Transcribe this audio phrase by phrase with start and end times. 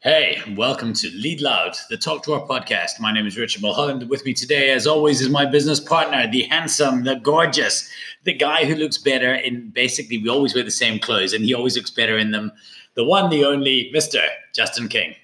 [0.00, 3.00] Hey, welcome to Lead Loud, the Talk to Our podcast.
[3.00, 4.10] My name is Richard Mulholland.
[4.10, 7.90] With me today, as always, is my business partner, the handsome, the gorgeous,
[8.24, 11.54] the guy who looks better in basically, we always wear the same clothes and he
[11.54, 12.52] always looks better in them.
[12.92, 14.20] The one, the only, Mr.
[14.54, 15.14] Justin King.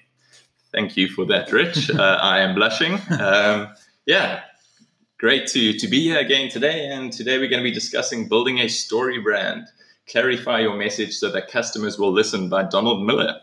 [0.71, 1.89] Thank you for that, Rich.
[1.95, 2.99] uh, I am blushing.
[3.19, 3.67] Um,
[4.07, 4.41] yeah,
[5.19, 6.87] great to, to be here again today.
[6.87, 9.67] And today we're going to be discussing building a story brand.
[10.09, 13.39] Clarify your message so that customers will listen by Donald Miller.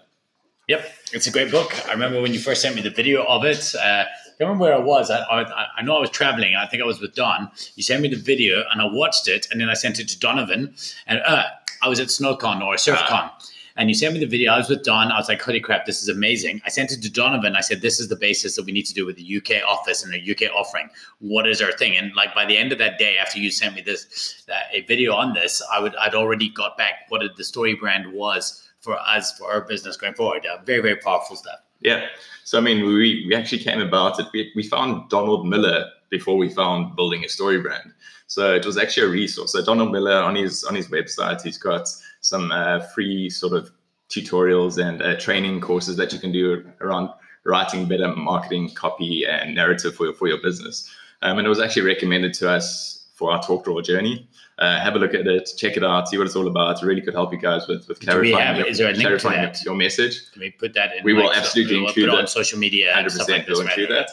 [0.71, 1.75] Yep, it's a great book.
[1.89, 3.75] I remember when you first sent me the video of it.
[3.75, 4.07] Uh, I
[4.39, 5.11] remember where I was.
[5.11, 6.55] I, I, I, know I was traveling.
[6.55, 7.51] I think I was with Don.
[7.75, 10.21] You sent me the video, and I watched it, and then I sent it to
[10.21, 10.73] Donovan.
[11.09, 11.43] And uh,
[11.83, 13.33] I was at SnowCon or SurfCon,
[13.75, 14.53] and you sent me the video.
[14.53, 15.11] I was with Don.
[15.11, 17.57] I was like, "Holy crap, this is amazing!" I sent it to Donovan.
[17.57, 20.05] I said, "This is the basis that we need to do with the UK office
[20.05, 20.89] and the UK offering.
[21.19, 23.75] What is our thing?" And like by the end of that day, after you sent
[23.75, 27.43] me this uh, a video on this, I would I'd already got back what the
[27.43, 30.47] story brand was for us for our business going forward.
[30.65, 31.61] Very very powerful stuff.
[31.81, 32.07] Yeah.
[32.45, 34.27] So I mean, we we actually came about it.
[34.33, 37.93] We we found Donald Miller before we found building a story brand.
[38.27, 39.53] So it was actually a resource.
[39.53, 41.89] So Donald Miller on his on his website, he's got
[42.21, 43.71] some uh, free sort of
[44.09, 47.11] tutorials and uh, training courses that you can do around
[47.45, 50.89] writing better marketing copy and narrative for your for your business.
[51.23, 54.27] Um, and it was actually recommended to us for our talk draw journey
[54.61, 56.83] uh, have a look at it, check it out, see what it's all about.
[56.83, 59.29] It really could help you guys with with clarifying, have, is there a link to
[59.29, 59.63] that?
[59.65, 60.31] your message.
[60.33, 61.05] Can we put that in?
[61.05, 62.93] We will absolutely we'll include it on social media.
[62.95, 64.11] Hundred percent, we'll include that.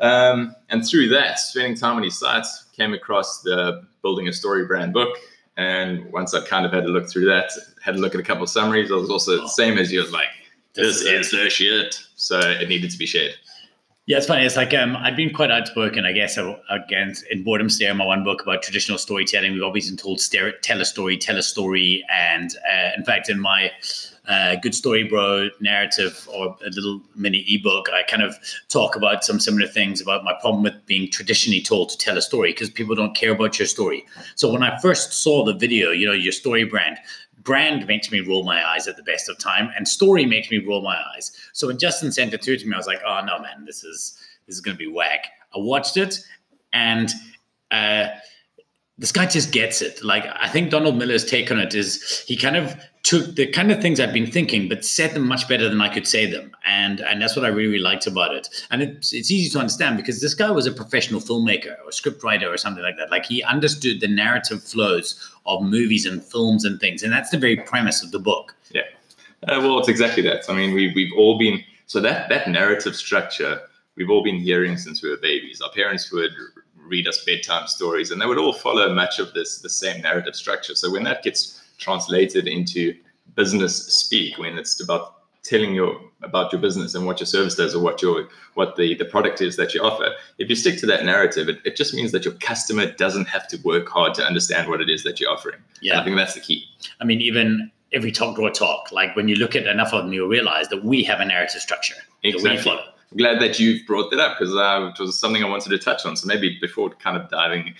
[0.00, 4.66] Um, and through that, spending time on his sites, came across the building a story
[4.66, 5.16] brand book.
[5.58, 7.50] And once I kind of had a look through that,
[7.84, 9.42] had a look at a couple of summaries, I was also oh.
[9.42, 10.00] the same as you.
[10.00, 10.28] I was like,
[10.74, 12.02] this, this is the shit.
[12.16, 13.34] So it needed to be shared.
[14.06, 14.44] Yeah, it's funny.
[14.44, 16.36] It's like um, I've been quite outspoken, I guess,
[16.68, 19.52] against in Boredom Stare, my one book about traditional storytelling.
[19.52, 23.28] We've always been told stare, tell a story, tell a story, and uh, in fact,
[23.28, 23.70] in my
[24.26, 28.36] uh, Good Story Bro narrative or a little mini ebook, I kind of
[28.68, 32.22] talk about some similar things about my problem with being traditionally told to tell a
[32.22, 34.04] story because people don't care about your story.
[34.34, 36.98] So when I first saw the video, you know, your story brand,
[37.42, 40.58] brand makes me roll my eyes at the best of time, and story makes me
[40.58, 41.32] roll my eyes.
[41.52, 43.84] So when Justin sent it through to me, I was like, "Oh no, man, this
[43.84, 46.20] is this is going to be whack." I watched it,
[46.72, 47.10] and
[47.70, 48.08] uh,
[48.98, 50.02] this guy just gets it.
[50.04, 53.72] Like I think Donald Miller's take on it is he kind of took the kind
[53.72, 56.54] of things I've been thinking, but said them much better than I could say them,
[56.66, 58.48] and and that's what I really, really liked about it.
[58.70, 62.22] And it's it's easy to understand because this guy was a professional filmmaker or script
[62.22, 63.10] writer or something like that.
[63.10, 67.38] Like he understood the narrative flows of movies and films and things, and that's the
[67.38, 68.54] very premise of the book.
[68.70, 68.82] Yeah,
[69.48, 70.44] uh, well, it's exactly that.
[70.48, 73.60] I mean, we we've all been so that that narrative structure
[73.96, 75.60] we've all been hearing since we were babies.
[75.60, 76.30] Our parents would
[76.86, 80.34] read us bedtime stories, and they would all follow much of this the same narrative
[80.34, 80.74] structure.
[80.74, 82.94] So when that gets translated into
[83.34, 87.74] business speak, when it's about telling your about your business and what your service does
[87.74, 90.86] or what your what the the product is that you offer if you stick to
[90.86, 94.24] that narrative it, it just means that your customer doesn't have to work hard to
[94.24, 96.64] understand what it is that you're offering yeah i think that's the key
[97.00, 99.92] i mean even if we talk to a talk like when you look at enough
[99.92, 102.48] of them you realize that we have a narrative structure exactly.
[102.48, 105.48] that we follow glad that you've brought that up because uh, it was something I
[105.48, 106.16] wanted to touch on.
[106.16, 107.74] So maybe before kind of diving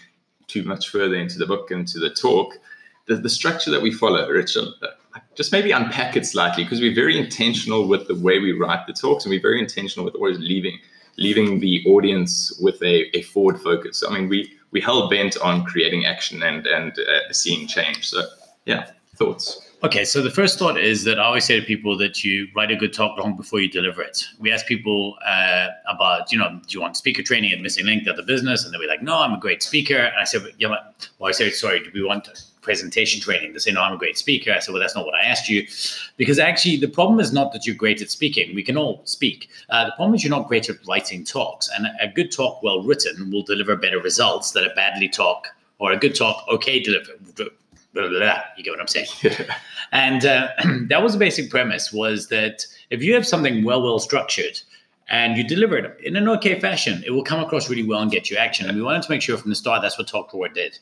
[0.46, 2.54] too much further into the book and to the talk,
[3.06, 4.88] the, the structure that we follow, Richard, uh,
[5.34, 8.92] just maybe unpack it slightly because we're very intentional with the way we write the
[8.92, 10.78] talks and we're very intentional with always leaving
[11.18, 14.02] leaving the audience with a, a forward focus.
[14.06, 18.08] I mean, we we hell bent on creating action and and uh, seeing change.
[18.08, 18.22] So
[18.64, 18.90] yeah,
[19.24, 19.68] thoughts.
[19.84, 22.70] Okay, so the first thought is that I always say to people that you write
[22.70, 24.24] a good talk long before you deliver it.
[24.38, 28.04] We ask people uh, about, you know, do you want speaker training at Missing Link,
[28.04, 28.64] the other business?
[28.64, 29.96] And they'll be like, no, I'm a great speaker.
[29.96, 32.28] And I said, well, I said, sorry, do we want
[32.60, 33.54] presentation training?
[33.54, 34.52] They say, no, I'm a great speaker.
[34.52, 35.66] I said, well, that's not what I asked you.
[36.16, 38.54] Because actually, the problem is not that you're great at speaking.
[38.54, 39.48] We can all speak.
[39.68, 41.68] Uh, the problem is you're not great at writing talks.
[41.76, 45.48] And a good talk, well written, will deliver better results than a badly talk
[45.80, 47.10] or a good talk, okay, deliver
[47.92, 49.06] blah, blah, blah, you get what I'm saying?
[49.92, 50.48] and uh,
[50.88, 54.60] that was the basic premise was that if you have something well, well structured
[55.08, 58.10] and you deliver it in an okay fashion, it will come across really well and
[58.10, 58.68] get you action.
[58.68, 60.78] And we wanted to make sure from the start that's what Talk did.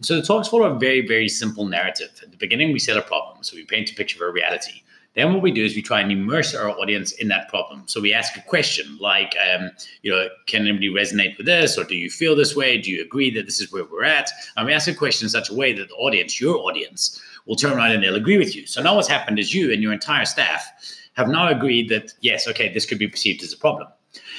[0.00, 2.10] So the talks follow a very, very simple narrative.
[2.22, 3.42] At the beginning, we set a problem.
[3.42, 4.82] So we paint a picture of a reality.
[5.14, 7.84] Then what we do is we try and immerse our audience in that problem.
[7.86, 9.70] So we ask a question like, um,
[10.02, 12.78] you know, can anybody resonate with this, or do you feel this way?
[12.78, 14.30] Do you agree that this is where we're at?
[14.56, 17.56] And we ask a question in such a way that the audience, your audience, will
[17.56, 18.66] turn around and they'll agree with you.
[18.66, 20.66] So now what's happened is you and your entire staff
[21.12, 23.88] have now agreed that yes, okay, this could be perceived as a problem.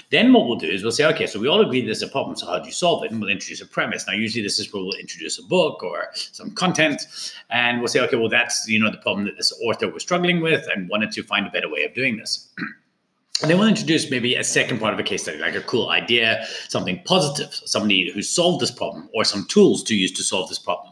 [0.09, 2.35] Then what we'll do is we'll say, okay, so we all agree there's a problem.
[2.35, 3.11] So how do you solve it?
[3.11, 4.05] And we'll introduce a premise.
[4.07, 7.07] Now, usually this is where we'll introduce a book or some content,
[7.49, 10.41] and we'll say, okay, well, that's you know the problem that this author was struggling
[10.41, 12.49] with and wanted to find a better way of doing this.
[13.41, 15.89] And then we'll introduce maybe a second part of a case study, like a cool
[15.89, 20.47] idea, something positive, somebody who solved this problem, or some tools to use to solve
[20.47, 20.84] this problem.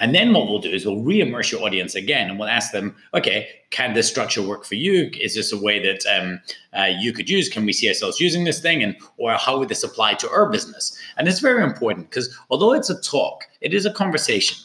[0.00, 2.96] And then what we'll do is we'll re-immerse your audience again, and we'll ask them,
[3.14, 5.10] okay, can this structure work for you?
[5.20, 6.40] Is this a way that um,
[6.78, 7.48] uh, you could use?
[7.48, 8.82] Can we see ourselves using this thing?
[8.82, 10.98] And or how would this apply to our business?
[11.16, 14.58] And it's very important because although it's a talk, it is a conversation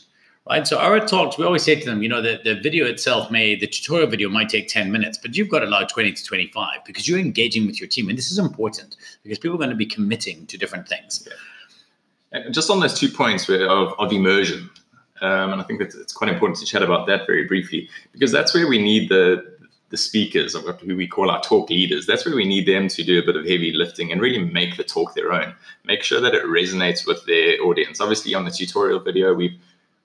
[0.50, 0.68] right?
[0.68, 3.56] So our talks, we always say to them, you know, the, the video itself may,
[3.56, 6.84] the tutorial video might take 10 minutes, but you've got to allow 20 to 25
[6.86, 8.10] because you're engaging with your team.
[8.10, 11.28] And this is important because people are going to be committing to different things.
[11.28, 11.34] Yeah.
[12.34, 14.70] And just on those two points of, of immersion,
[15.22, 18.32] um, and I think that it's quite important to chat about that very briefly because
[18.32, 19.54] that's where we need the
[19.94, 22.08] the speakers, who we call our talk leaders.
[22.08, 24.76] That's where we need them to do a bit of heavy lifting and really make
[24.76, 25.54] the talk their own.
[25.86, 28.02] Make sure that it resonates with their audience.
[28.02, 29.56] Obviously, on the tutorial video, we've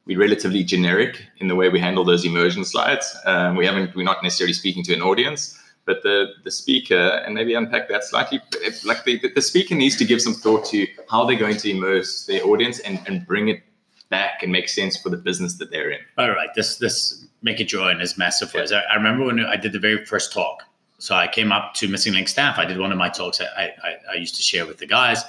[0.04, 3.16] we're relatively generic in the way we handle those immersion slides.
[3.24, 7.34] Um, we haven't, we're not necessarily speaking to an audience, but the the speaker, and
[7.34, 8.42] maybe unpack that slightly.
[8.84, 12.26] Like the, the speaker needs to give some thought to how they're going to immerse
[12.26, 13.62] their audience and, and bring it
[14.10, 16.00] back and make sense for the business that they're in.
[16.16, 18.72] All right, this this make it join is massive for us.
[18.72, 20.62] I, I remember when I did the very first talk.
[21.00, 22.58] So I came up to Missing Link staff.
[22.58, 25.22] I did one of my talks I, I, I used to share with the guys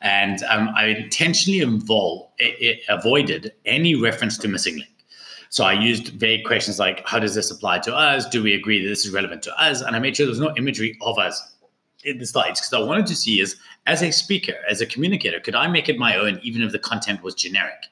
[0.00, 4.90] and um, I intentionally involved, it, it avoided any reference to missing link.
[5.50, 8.28] So I used vague questions like, how does this apply to us?
[8.28, 9.80] Do we agree that this is relevant to us?
[9.80, 11.54] And I made sure there was no imagery of us
[12.04, 13.56] in the slides because I wanted to see is
[13.86, 16.78] as a speaker, as a communicator, could I make it my own even if the
[16.78, 17.86] content was generic?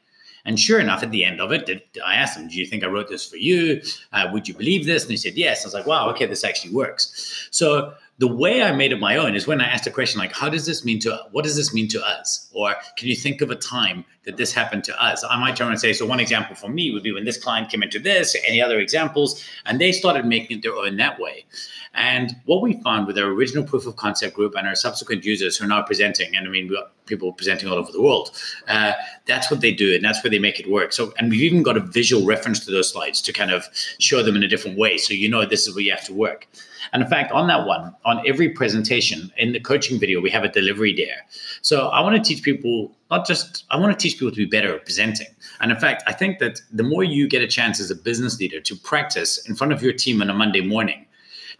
[0.46, 2.84] And sure enough, at the end of it, did, I asked them, "Do you think
[2.84, 3.82] I wrote this for you?
[4.12, 6.44] Uh, would you believe this?" And they said, "Yes." I was like, "Wow, okay, this
[6.44, 9.90] actually works." So the way I made it my own is when I asked a
[9.90, 11.20] question like, "How does this mean to?
[11.32, 14.52] What does this mean to us?" Or can you think of a time that this
[14.52, 15.22] happened to us?
[15.28, 17.70] I might turn and say, "So one example for me would be when this client
[17.70, 19.44] came into this." Any other examples?
[19.66, 21.44] And they started making it their own that way.
[21.92, 25.56] And what we found with our original proof of concept group and our subsequent users
[25.56, 28.30] who are now presenting, and I mean, we got people presenting all over the world,
[28.68, 28.92] uh,
[29.26, 30.92] that's what they do, and that's where they make it work.
[30.92, 33.66] So, and we've even got a visual reference to those slides to kind of
[33.98, 34.98] show them in a different way.
[34.98, 36.46] So you know this is where you have to work.
[36.92, 40.44] And in fact, on that one, on every presentation in the coaching video, we have
[40.44, 41.24] a delivery dare.
[41.62, 44.46] So I want to teach people not just, I want to teach people to be
[44.46, 45.28] better at presenting.
[45.60, 48.38] And in fact, I think that the more you get a chance as a business
[48.38, 51.06] leader to practice in front of your team on a Monday morning,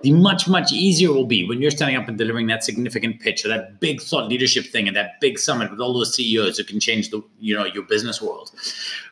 [0.03, 3.21] the much, much easier it will be when you're standing up and delivering that significant
[3.21, 6.59] pitch or that big thought leadership thing and that big summit with all those CEOs
[6.59, 8.51] who can change the, you know, your business world.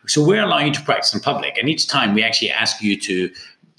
[0.06, 1.56] So we're allowing you to practice in public.
[1.56, 3.30] And each time we actually ask you to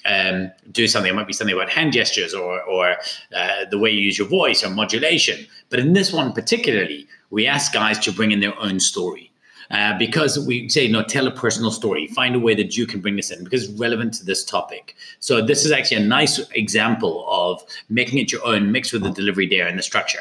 [0.05, 1.11] um, do something.
[1.11, 2.97] It might be something about hand gestures or, or
[3.35, 5.45] uh, the way you use your voice or modulation.
[5.69, 9.31] But in this one particularly, we ask guys to bring in their own story.
[9.71, 12.05] Uh, because we say, no, tell a personal story.
[12.09, 14.95] Find a way that you can bring this in because it's relevant to this topic.
[15.19, 19.09] So this is actually a nice example of making it your own, mixed with the
[19.09, 20.19] delivery dare and the structure.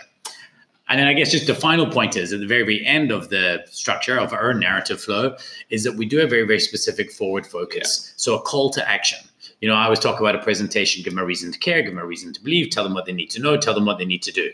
[0.88, 3.28] And then I guess just the final point is at the very, very end of
[3.30, 5.36] the structure of our narrative flow
[5.70, 8.06] is that we do a very, very specific forward focus.
[8.06, 8.12] Yeah.
[8.16, 9.18] So a call to action.
[9.64, 11.92] You know, I always talk about a presentation, give them a reason to care, give
[11.92, 13.96] them a reason to believe, tell them what they need to know, tell them what
[13.96, 14.52] they need to do.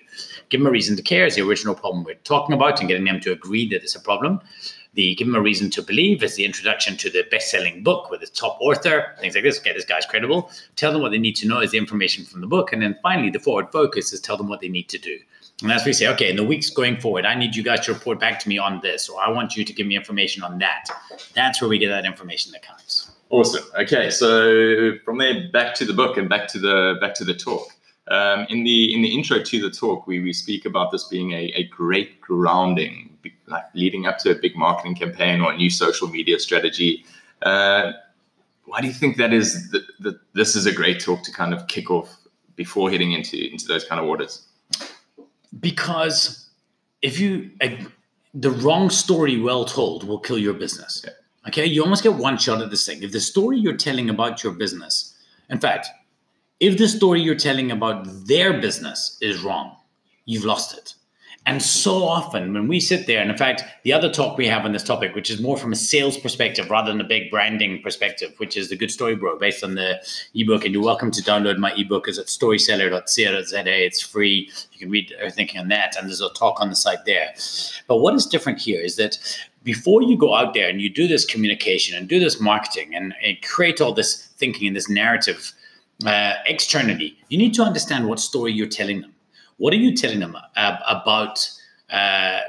[0.51, 3.07] Give them a reason to care is the original problem we're talking about and getting
[3.07, 4.41] them to agree that it's a problem.
[4.95, 8.23] The give them a reason to believe is the introduction to the best-selling book with
[8.23, 9.59] its top author, things like this.
[9.59, 10.49] Get this guy's credible.
[10.77, 12.97] Tell them what they need to know is the information from the book, and then
[13.03, 15.19] finally, the forward focus is tell them what they need to do.
[15.65, 17.93] And as we say, okay, in the weeks going forward, I need you guys to
[17.93, 20.59] report back to me on this, or I want you to give me information on
[20.59, 20.85] that.
[21.35, 23.11] That's where we get that information that counts.
[23.31, 23.65] Awesome.
[23.79, 27.35] Okay, so from there, back to the book and back to the back to the
[27.35, 27.69] talk.
[28.09, 31.31] Um, in the in the intro to the talk, we, we speak about this being
[31.31, 35.71] a, a great grounding, like leading up to a big marketing campaign or a new
[35.71, 37.05] social media strategy.
[37.43, 37.93] Uh,
[38.65, 39.71] why do you think that is?
[39.71, 42.17] That, this is a great talk to kind of kick off
[42.57, 44.49] before heading into into those kind of waters.
[45.61, 46.49] Because
[47.01, 47.53] if you
[48.35, 51.05] the wrong story well told will kill your business.
[51.05, 51.13] Yeah.
[51.51, 53.03] Okay, you almost get one shot at this thing.
[53.03, 55.17] If the story you're telling about your business,
[55.49, 55.89] in fact,
[56.61, 59.75] if the story you're telling about their business is wrong,
[60.27, 60.95] you've lost it.
[61.47, 64.65] And so often when we sit there, and in fact, the other talk we have
[64.65, 67.83] on this topic, which is more from a sales perspective rather than a big branding
[67.83, 70.01] perspective, which is the Good Story Bro based on the
[70.35, 70.65] ebook.
[70.65, 73.85] And you're welcome to download my ebook is at storyseller.co.za.
[73.85, 74.51] It's free.
[74.73, 75.97] You can read everything on that.
[75.97, 77.35] And there's a talk on the site there.
[77.89, 79.19] But what is different here is that
[79.63, 83.15] before you go out there and you do this communication and do this marketing and,
[83.23, 85.53] and create all this thinking and this narrative
[86.07, 89.13] uh, externally, you need to understand what story you're telling them.
[89.59, 91.51] What are you telling them uh, about
[91.91, 92.41] uh,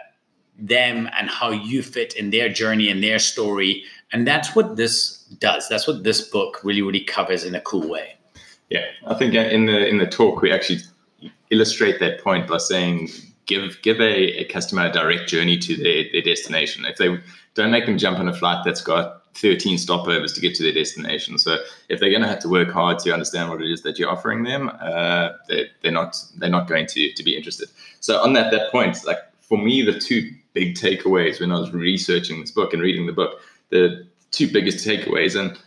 [0.57, 3.83] them and how you fit in their journey and their story?
[4.13, 5.67] And that's what this does.
[5.67, 8.15] That's what this book really, really covers in a cool way.
[8.69, 10.79] Yeah, I think in the in the talk we actually
[11.49, 13.09] illustrate that point by saying
[13.59, 16.85] give give a, a customer a direct journey to their, their destination.
[16.85, 17.19] If they
[17.53, 20.73] don't make them jump on a flight that's got 13 stopovers to get to their
[20.73, 21.37] destination.
[21.37, 21.57] So
[21.89, 24.09] if they're going to have to work hard to understand what it is that you're
[24.09, 27.69] offering them, uh, they're, they're not they're not going to to be interested.
[27.99, 31.71] So on that that point, like for me, the two big takeaways when I was
[31.71, 35.57] researching this book and reading the book, the two biggest takeaways, and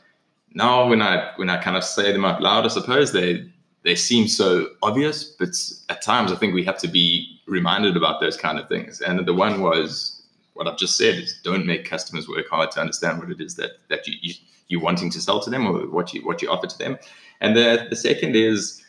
[0.54, 3.46] now when I when I kind of say them out loud, I suppose they
[3.84, 5.50] they seem so obvious, but
[5.90, 9.00] at times I think we have to be reminded about those kind of things.
[9.02, 10.22] And the one was
[10.54, 13.56] what I've just said is don't make customers work hard to understand what it is
[13.56, 14.34] that that you, you
[14.68, 16.98] you're wanting to sell to them or what you what you offer to them.
[17.40, 18.82] And the the second is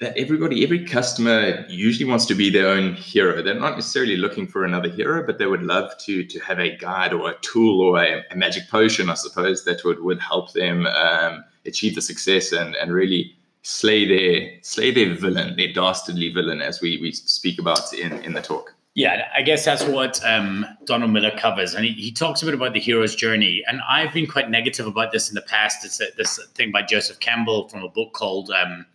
[0.00, 3.42] that everybody, every customer usually wants to be their own hero.
[3.42, 6.76] They're not necessarily looking for another hero, but they would love to to have a
[6.76, 10.52] guide or a tool or a, a magic potion, I suppose, that would would help
[10.52, 16.32] them um, achieve the success and and really slay their slay their villain, their dastardly
[16.32, 18.74] villain, as we we speak about in in the talk.
[18.94, 22.54] Yeah, I guess that's what um, Donald Miller covers, and he, he talks a bit
[22.54, 23.64] about the hero's journey.
[23.66, 25.84] And I've been quite negative about this in the past.
[25.84, 28.86] It's a, this thing by Joseph Campbell from a book called um,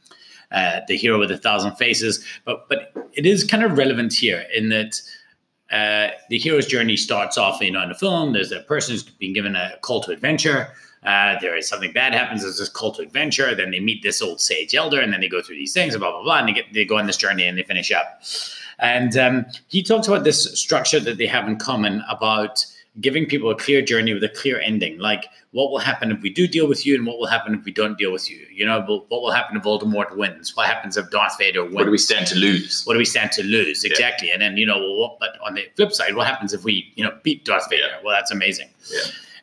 [0.52, 4.46] uh, "The Hero with a Thousand Faces," but but it is kind of relevant here
[4.54, 5.02] in that.
[5.72, 8.34] Uh, the hero's journey starts off, you know, in the film.
[8.34, 10.70] There's a person who's being given a call to adventure.
[11.04, 12.42] Uh, there is something bad happens.
[12.42, 13.56] There's this call to adventure.
[13.56, 16.02] Then they meet this old sage elder, and then they go through these things, and
[16.02, 18.22] blah blah blah, and they get they go on this journey and they finish up.
[18.80, 22.66] And um, he talks about this structure that they have in common about
[23.02, 24.98] giving people a clear journey with a clear ending.
[24.98, 27.64] Like, what will happen if we do deal with you, and what will happen if
[27.64, 28.46] we don't deal with you?
[28.52, 30.56] You know, what will happen if Voldemort wins?
[30.56, 31.76] What happens if Darth Vader wins?
[31.76, 32.84] What do we stand to lose?
[32.86, 33.84] What do we stand to lose?
[33.84, 34.28] Exactly.
[34.28, 34.34] Yeah.
[34.34, 36.92] And then, you know, well, what, but on the flip side, what happens if we,
[36.96, 37.84] you know, beat Darth Vader?
[37.84, 38.00] Yeah.
[38.04, 38.70] Well, that's amazing.
[38.92, 39.00] Yeah.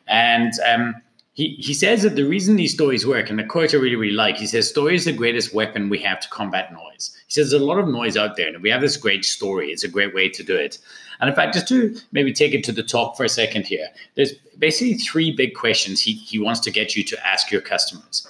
[0.07, 0.95] And um,
[1.37, 4.15] he, he says that the reason these stories work, and the quote I really, really
[4.15, 7.15] like, he says, story is the greatest weapon we have to combat noise.
[7.27, 9.67] He says, there's a lot of noise out there, and we have this great story.
[9.67, 10.79] It's a great way to do it.
[11.19, 13.87] And in fact, just to maybe take it to the top for a second here,
[14.15, 18.27] there's basically three big questions he, he wants to get you to ask your customers.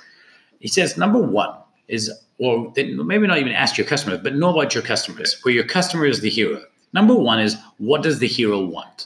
[0.59, 1.55] He says, number one
[1.87, 5.63] is, or maybe not even ask your customers, but know about your customers, where your
[5.63, 6.61] customer is the hero.
[6.91, 9.05] Number one is, what does the hero want?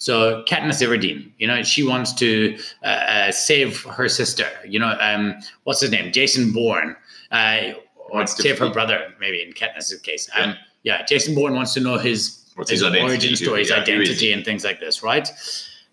[0.00, 4.48] So Katniss Everdeen, you know, she wants to uh, uh, save her sister.
[4.66, 6.10] You know, um, what's his name?
[6.10, 6.96] Jason Bourne,
[7.30, 7.72] uh,
[8.08, 10.30] or save her brother, maybe in Katniss's case.
[10.34, 11.00] Um, yeah.
[11.00, 14.42] yeah, Jason Bourne wants to know his, his, his origin story, his yeah, identity, and
[14.42, 15.28] things like this, right?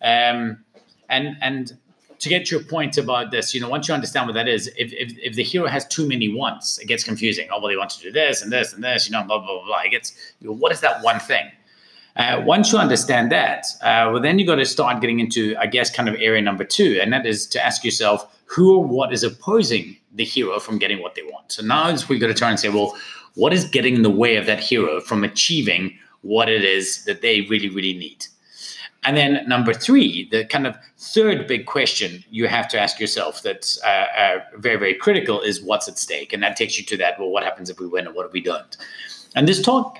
[0.01, 0.63] Um,
[1.09, 1.77] and and
[2.19, 4.93] to get your point about this, you know, once you understand what that is, if,
[4.93, 7.49] if, if the hero has too many wants, it gets confusing.
[7.51, 9.47] Oh, well, he wants to do this and this and this, you know, blah, blah,
[9.47, 9.81] blah, blah.
[9.81, 11.51] It gets, you know, what is that one thing?
[12.17, 15.67] Uh, once you understand that, uh, well, then you've got to start getting into, I
[15.67, 19.13] guess, kind of area number two, and that is to ask yourself who or what
[19.13, 21.51] is opposing the hero from getting what they want.
[21.51, 22.97] So now we got to try and say, well,
[23.36, 27.21] what is getting in the way of that hero from achieving what it is that
[27.21, 28.25] they really, really need?
[29.03, 33.43] And then number three, the kind of third big question you have to ask yourself
[33.43, 36.97] that's uh, uh, very, very critical is what's at stake, and that takes you to
[36.97, 37.19] that.
[37.19, 38.75] Well, what happens if we win, and what if we don't?
[39.36, 40.00] And this talk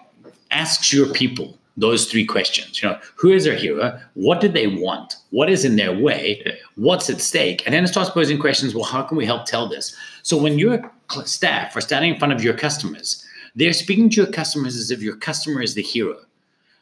[0.50, 2.82] asks your people those three questions.
[2.82, 4.00] You know, who is their hero?
[4.16, 5.16] What do they want?
[5.30, 6.58] What is in their way?
[6.76, 7.62] What's at stake?
[7.66, 8.74] And then it starts posing questions.
[8.74, 9.96] Well, how can we help tell this?
[10.24, 10.92] So when your
[11.26, 13.24] staff are standing in front of your customers,
[13.56, 16.18] they're speaking to your customers as if your customer is the hero.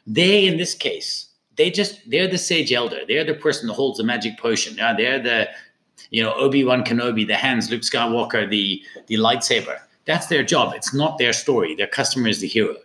[0.06, 3.00] They, in this case, they just they're the sage elder.
[3.06, 4.76] They're the person that holds the magic potion.
[4.76, 5.48] Yeah, they're the
[6.10, 9.78] you know Obi Wan Kenobi, the hands, Luke Skywalker, the the lightsaber.
[10.04, 10.74] That's their job.
[10.74, 11.74] It's not their story.
[11.74, 12.76] Their customer is the hero.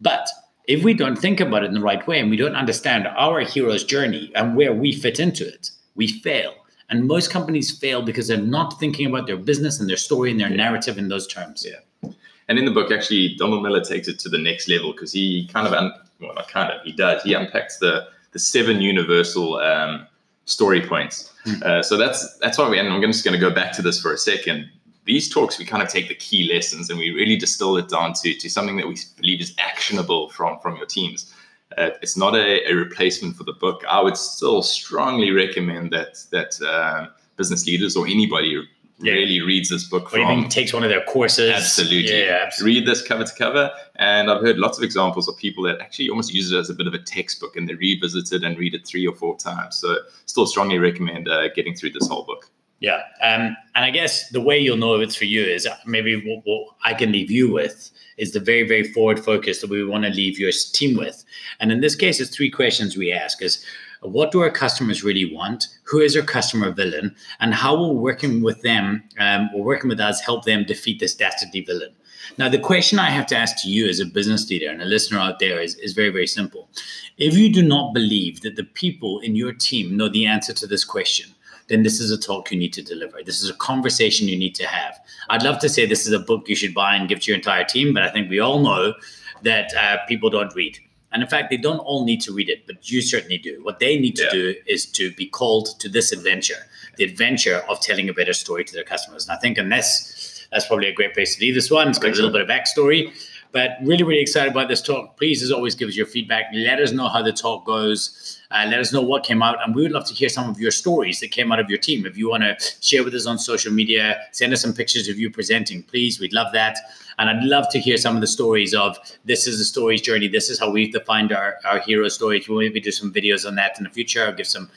[0.00, 0.28] But
[0.68, 3.40] if we don't think about it in the right way and we don't understand our
[3.40, 6.54] hero's journey and where we fit into it, we fail.
[6.90, 10.38] And most companies fail because they're not thinking about their business and their story and
[10.38, 11.66] their narrative in those terms.
[11.66, 12.10] Yeah.
[12.48, 15.48] And in the book, actually, Donald Miller takes it to the next level because he
[15.52, 17.22] kind of, un- well, not kind of, he does.
[17.22, 20.06] He unpacks the the seven universal um,
[20.44, 21.32] story points.
[21.46, 21.62] Mm.
[21.62, 22.78] Uh, so that's that's why we.
[22.78, 24.70] And I'm just going to go back to this for a second
[25.08, 28.12] these talks, we kind of take the key lessons and we really distill it down
[28.12, 31.34] to, to something that we believe is actionable from, from your teams.
[31.76, 33.82] Uh, it's not a, a, replacement for the book.
[33.88, 38.62] I would still strongly recommend that that uh, business leaders or anybody
[39.00, 39.12] yeah.
[39.12, 40.06] really reads this book.
[40.06, 41.50] Or from, even takes one of their courses.
[41.50, 42.24] Absolutely.
[42.24, 42.80] Yeah, absolutely.
[42.80, 43.70] Read this cover to cover.
[43.96, 46.74] And I've heard lots of examples of people that actually almost use it as a
[46.74, 49.76] bit of a textbook and they revisit it and read it three or four times.
[49.76, 49.96] So
[50.26, 52.50] still strongly recommend uh, getting through this whole book.
[52.80, 53.02] Yeah.
[53.22, 56.42] Um, and I guess the way you'll know if it's for you is maybe what,
[56.44, 60.04] what I can leave you with is the very, very forward focus that we want
[60.04, 61.24] to leave your team with.
[61.58, 63.64] And in this case, it's three questions we ask is
[64.00, 65.66] what do our customers really want?
[65.84, 67.16] Who is our customer villain?
[67.40, 71.16] And how will working with them um, or working with us help them defeat this
[71.16, 71.92] dastardly villain?
[72.36, 74.84] Now, the question I have to ask to you as a business leader and a
[74.84, 76.68] listener out there is, is very, very simple.
[77.16, 80.66] If you do not believe that the people in your team know the answer to
[80.66, 81.34] this question,
[81.68, 83.22] then this is a talk you need to deliver.
[83.24, 84.98] This is a conversation you need to have.
[85.28, 87.36] I'd love to say this is a book you should buy and give to your
[87.36, 88.94] entire team, but I think we all know
[89.42, 90.78] that uh, people don't read.
[91.12, 93.60] And in fact, they don't all need to read it, but you certainly do.
[93.62, 94.30] What they need to yeah.
[94.30, 98.64] do is to be called to this adventure, the adventure of telling a better story
[98.64, 99.26] to their customers.
[99.26, 101.88] And I think, unless that's probably a great place to leave this one.
[101.88, 103.12] It's got a little bit of backstory,
[103.52, 105.16] but really, really excited about this talk.
[105.16, 106.46] Please, as always, give us your feedback.
[106.52, 108.40] Let us know how the talk goes.
[108.50, 110.58] Uh, let us know what came out, and we would love to hear some of
[110.58, 112.06] your stories that came out of your team.
[112.06, 115.18] If you want to share with us on social media, send us some pictures of
[115.18, 116.20] you presenting, please.
[116.20, 116.76] We'd love that.
[117.18, 120.28] And I'd love to hear some of the stories of this is the story's journey.
[120.28, 122.48] This is how we've defined our, our hero stories.
[122.48, 124.24] We'll maybe do some videos on that in the future.
[124.24, 124.70] I'll give some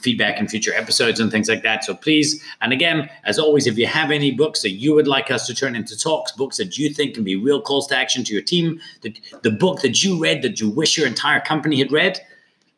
[0.00, 1.84] feedback in future episodes and things like that.
[1.84, 5.30] So please, and again, as always, if you have any books that you would like
[5.30, 8.24] us to turn into talks, books that you think can be real calls to action
[8.24, 11.78] to your team, the, the book that you read that you wish your entire company
[11.78, 12.18] had read,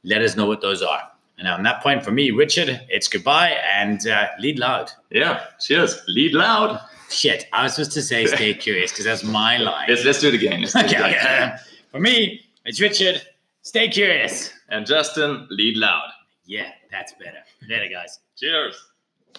[0.04, 1.02] let us know what those are.
[1.38, 4.90] And on that point, for me, Richard, it's goodbye and uh, lead loud.
[5.10, 5.98] Yeah, cheers.
[6.06, 6.78] Lead loud.
[7.08, 9.86] Shit, I was supposed to say stay curious because that's my line.
[9.88, 10.60] Let's, let's do it again.
[10.60, 11.58] Do okay, it again.
[11.90, 13.22] for me, it's Richard.
[13.62, 14.52] Stay curious.
[14.68, 16.10] And Justin, lead loud.
[16.44, 17.42] Yeah, that's better.
[17.68, 18.20] Later, guys.
[18.36, 18.89] Cheers.